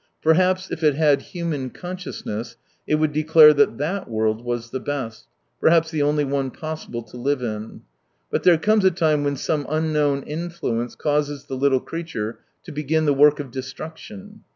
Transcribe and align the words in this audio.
Perhaps 0.23 0.71
if 0.71 0.83
it 0.83 0.95
had 0.95 1.21
human 1.21 1.69
consciousness 1.69 2.55
it 2.87 2.95
would 2.95 3.13
declare 3.13 3.53
that 3.53 3.77
that 3.77 4.09
world 4.09 4.43
was 4.43 4.71
the 4.71 4.79
best, 4.79 5.27
perhaps 5.59 5.91
the 5.91 6.01
only 6.01 6.23
one 6.23 6.49
possible 6.49 7.03
to 7.03 7.17
live 7.17 7.43
in. 7.43 7.83
But 8.31 8.41
there 8.41 8.57
comes 8.57 8.83
a 8.83 8.89
time 8.89 9.23
when 9.23 9.35
some 9.35 9.63
unknown 9.69 10.23
influence 10.23 10.95
causes 10.95 11.43
the 11.45 11.55
little 11.55 11.81
creature 11.81 12.39
to 12.63 12.71
begin 12.71 13.05
the 13.05 13.13
work 13.13 13.39
of 13.39 13.51
destruc 13.51 13.97
tion. 13.97 14.43